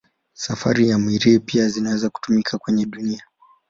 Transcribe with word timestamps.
Safu 0.33 0.73
za 0.85 0.97
Mirihi 0.99 1.39
pia 1.39 1.69
zinaweza 1.69 2.09
kutumika 2.09 2.57
kwenye 2.57 2.85
dunia. 2.85 3.23